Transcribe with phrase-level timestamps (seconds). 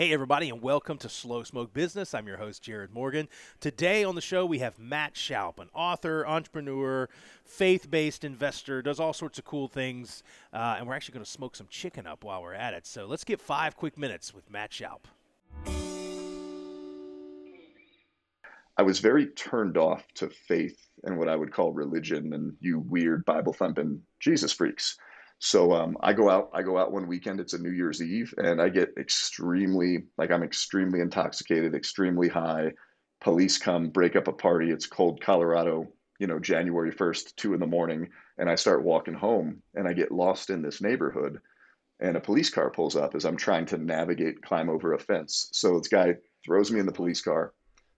[0.00, 2.14] Hey, everybody, and welcome to Slow Smoke Business.
[2.14, 3.28] I'm your host, Jarrod Morgan.
[3.60, 7.10] Today on the show, we have Matt Shoup, an author, entrepreneur,
[7.44, 10.22] faith based investor, does all sorts of cool things.
[10.54, 12.86] Uh, and we're actually going to smoke some chicken up while we're at it.
[12.86, 15.00] So let's get five quick minutes with Matt Shoup.
[18.78, 22.78] I was very turned off to faith and what I would call religion and you
[22.78, 24.96] weird Bible thumping Jesus freaks.
[25.42, 26.50] So um, I go out.
[26.52, 27.40] I go out one weekend.
[27.40, 32.72] It's a New Year's Eve, and I get extremely like I'm extremely intoxicated, extremely high.
[33.22, 34.70] Police come, break up a party.
[34.70, 39.14] It's cold Colorado, you know, January first, two in the morning, and I start walking
[39.14, 41.40] home, and I get lost in this neighborhood,
[42.00, 45.48] and a police car pulls up as I'm trying to navigate, climb over a fence.
[45.52, 47.54] So this guy throws me in the police car,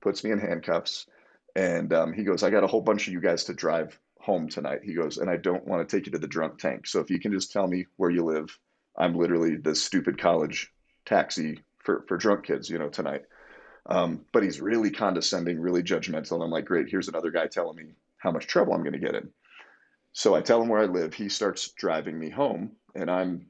[0.00, 1.06] puts me in handcuffs,
[1.54, 4.48] and um, he goes, "I got a whole bunch of you guys to drive home
[4.48, 4.80] tonight.
[4.82, 6.88] He goes, and I don't want to take you to the drunk tank.
[6.88, 8.58] So if you can just tell me where you live,
[8.98, 10.72] I'm literally the stupid college
[11.04, 13.22] taxi for, for drunk kids, you know, tonight.
[13.88, 16.32] Um, but he's really condescending, really judgmental.
[16.32, 19.06] And I'm like, great, here's another guy telling me how much trouble I'm going to
[19.06, 19.30] get in.
[20.12, 21.14] So I tell him where I live.
[21.14, 23.46] He starts driving me home, and I'm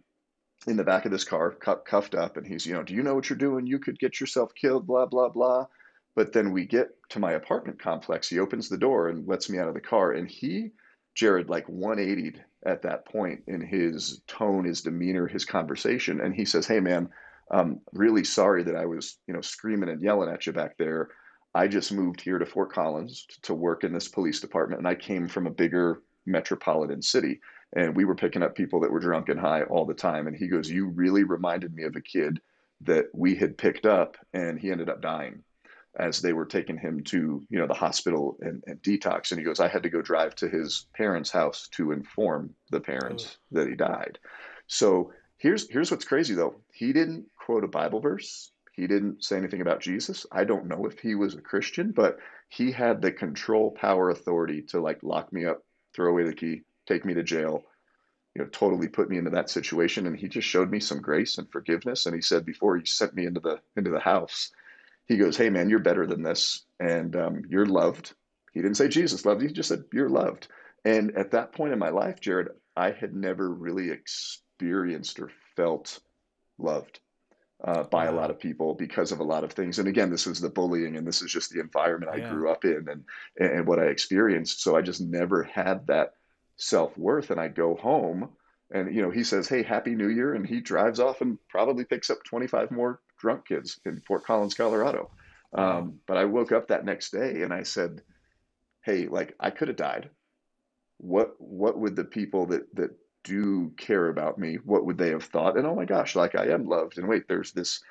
[0.67, 2.37] in the back of this car, cuffed up.
[2.37, 3.67] And he's, you know, do you know what you're doing?
[3.67, 5.69] You could get yourself killed, blah, blah, blah.
[6.17, 8.29] But then we get to my apartment complex.
[8.29, 10.13] He opens the door and lets me out of the car.
[10.13, 10.71] And he,
[11.15, 16.23] Jarrod, like 180 at that point in his tone, his demeanor, his conversation.
[16.23, 17.11] And he says, Hey, man,
[17.51, 21.11] I'm really sorry that I was, you know, screaming and yelling at you back there.
[21.55, 24.79] I just moved here to Fort Collins to work in this police department.
[24.79, 27.41] And I came from a bigger metropolitan city.
[27.75, 30.29] And we were picking up people that were drunk and high all the time.
[30.29, 32.41] And he goes, You really reminded me of a kid
[32.83, 35.43] that we had picked up and he ended up dying
[35.99, 39.31] as they were taking him to you know the hospital and, and, detox.
[39.31, 42.81] And he goes i had to go drive to his parents house to inform the
[42.81, 43.59] parents oh.
[43.59, 44.19] that he died.
[44.67, 46.57] So here's here's what's crazy though.
[46.73, 48.51] He didn't quote a bible verse.
[48.73, 50.27] He didn't say anything about jesus.
[50.31, 54.63] I don't know if he was a christian but he had the control power authority
[54.63, 55.63] to like lock me up
[55.95, 57.65] throw away the key take me to jail
[58.37, 60.07] you know totally put me into that situation.
[60.07, 62.05] And he just showed me some grace and forgiveness.
[62.05, 64.51] And he said before he sent me into the into the house
[65.07, 66.65] he goes, Hey, man, you're better than this.
[66.81, 68.15] And um, you're loved.
[68.53, 70.49] He didn't say Jesus loved you, he just said, You're loved.
[70.85, 75.99] And at that point in my life, Jarrod, I had never really experienced or felt
[76.59, 77.01] loved
[77.65, 79.79] uh, by a lot of people because of a lot of things.
[79.79, 82.65] And again, this is the bullying and this is just the environment I grew up
[82.65, 83.05] in and,
[83.39, 84.63] and what I experienced.
[84.63, 86.15] So I just never had that
[86.57, 87.31] self worth.
[87.31, 88.31] And I go home
[88.73, 90.35] and, you know, he says, Hey, Happy New Year.
[90.35, 94.55] And he drives off and probably picks up 25 more drunk kids in Fort Collins,
[94.55, 95.11] Colorado.
[95.53, 98.03] Um, but I woke up that next day and I said,
[98.85, 100.11] "Hey, like I could have died.
[100.99, 102.91] What what would the people that that
[103.25, 104.57] do care about me?
[104.65, 105.57] What would they have thought?
[105.57, 106.99] And oh my gosh, like I am loved.
[106.99, 107.83] And wait, there's this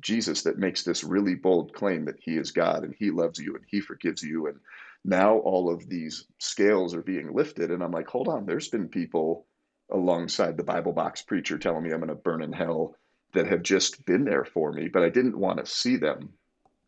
[0.00, 3.54] Jesus that makes this really bold claim that He is God and He loves you
[3.54, 4.46] and He forgives you.
[4.46, 4.58] And
[5.04, 7.70] now all of these scales are being lifted.
[7.70, 9.46] And I'm like, hold on, there's been people
[9.90, 12.96] alongside the Bible box preacher telling me I'm going to burn in hell
[13.34, 16.30] that have just been there for me, but I didn't want to see them,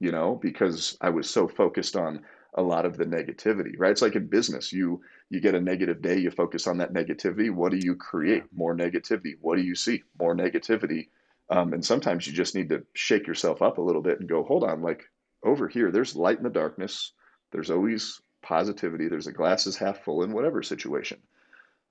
[0.01, 2.25] you know, because I was so focused on
[2.55, 3.91] a lot of the negativity, right?
[3.91, 7.51] It's like in business, you you get a negative day, you focus on that negativity.
[7.51, 8.45] What do you create?
[8.55, 9.35] More negativity.
[9.41, 10.03] What do you see?
[10.19, 11.09] More negativity.
[11.51, 14.43] Um, and sometimes you just need to shake yourself up a little bit and go,
[14.45, 15.05] hold on, like
[15.45, 17.13] over here, there's light in the darkness.
[17.53, 19.09] There's always positivity.
[19.09, 21.19] There's a glass is half full in whatever situation.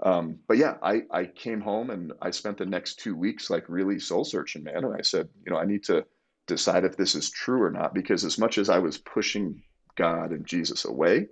[0.03, 3.69] Um, but yeah, I, I came home and I spent the next two weeks like
[3.69, 4.83] really soul searching, man.
[4.83, 6.05] And I said, you know, I need to
[6.47, 9.61] decide if this is true or not, because as much as I was pushing
[9.95, 11.27] God and Jesus away,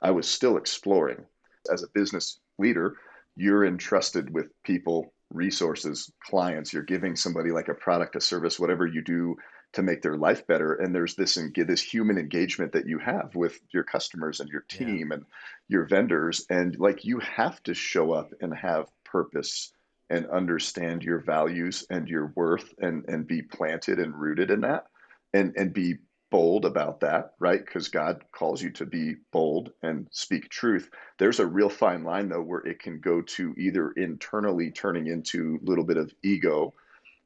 [0.00, 1.24] I was still exploring.
[1.72, 2.94] As a business leader,
[3.36, 6.72] you're entrusted with people, resources, clients.
[6.72, 9.36] You're giving somebody like a product, a service, whatever you do
[9.74, 10.74] to make their life better.
[10.74, 14.62] And there's this and this human engagement that you have with your customers and your
[14.62, 15.16] team yeah.
[15.16, 15.24] and
[15.68, 16.46] your vendors.
[16.48, 19.72] And like you have to show up and have purpose
[20.10, 24.86] and understand your values and your worth and and be planted and rooted in that
[25.34, 25.96] and and be
[26.30, 27.64] bold about that right?
[27.64, 30.90] Because god calls you to be bold and speak truth.
[31.18, 35.58] There's a real fine line though where it can go to either internally turning into
[35.62, 36.74] a little bit of ego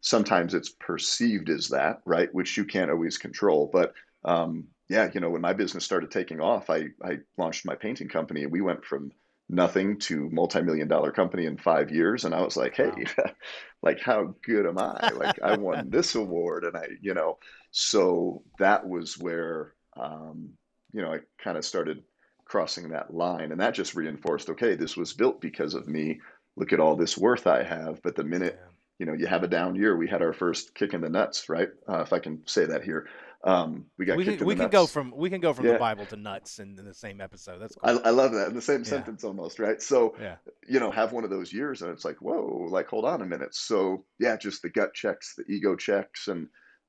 [0.03, 2.29] sometimes it's perceived as that, right?
[2.35, 3.71] Which you can't always control.
[3.73, 3.95] But
[4.25, 8.09] um, yeah, you know, when my business started taking off, I, I launched my painting
[8.09, 9.13] company and we went from
[9.49, 12.25] nothing to multi-million dollar company in five years.
[12.25, 13.31] And I was like, hey, wow.
[13.83, 15.13] like how good am I?
[15.13, 17.39] Like I won this award and I, you know,
[17.71, 20.51] so that was where, um,
[20.93, 22.03] you know, I kind of started
[22.45, 26.21] crossing that line and that just reinforced, okay, this was built because of me.
[26.57, 28.03] Look at all this worth I have.
[28.03, 28.73] But the minute yeah
[29.03, 29.97] you know, you have a down year.
[29.97, 31.71] We had our first kick in the nuts, right?
[31.89, 33.09] Uh, if I can say that here.
[33.43, 34.73] Um, we got we kicked can, in we the can nuts.
[34.73, 35.73] go from we can go from Yeah.
[35.73, 37.59] the Bible to nuts in, in the same episode.
[37.59, 38.03] That's I, cool.
[38.05, 38.91] I love that in the same Yeah.
[38.95, 39.83] sentence almost, right?
[39.83, 40.37] So, yeah.
[40.69, 43.27] you know, have one of those years and it's like, whoa, like hold on a
[43.27, 43.57] minute.
[43.57, 46.47] So yeah, just the gut checks, the ego checks, and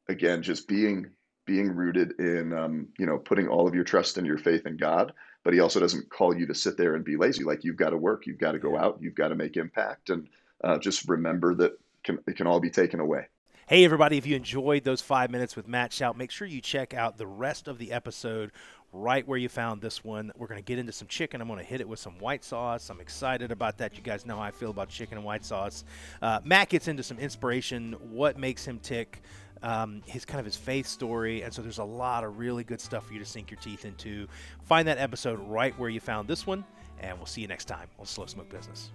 [0.08, 1.10] again, just being
[1.48, 4.78] being rooted in um, you know, putting all of your trust and your faith in
[4.78, 5.12] God.
[5.44, 7.44] But he also doesn't call you to sit there and be lazy.
[7.44, 10.12] Like you've got to work, you've got to go out, you've got to make impact,
[10.12, 10.28] and
[10.64, 13.28] uh, just remember that can, it can all be taken away.
[13.66, 16.94] Hey, everybody, if you enjoyed those five minutes with Matt Shoup, make sure you check
[16.94, 18.52] out the rest of the episode
[18.92, 20.32] right where you found this one.
[20.36, 21.42] We're going to get into some chicken.
[21.42, 22.90] I'm going to hit it with some white sauce.
[22.90, 23.96] I'm excited about that.
[23.96, 25.86] You guys know how I feel about chicken and white sauce.
[26.22, 29.22] Uh, Matt gets into some inspiration, what makes him tick,
[29.64, 31.42] um, his kind of his faith story.
[31.42, 33.86] And so there's a lot of really good stuff for you to sink your teeth
[33.86, 34.28] into.
[34.66, 36.66] Find that episode right where you found this one,
[37.00, 38.92] and we'll see you next time on Slow Smoke Business.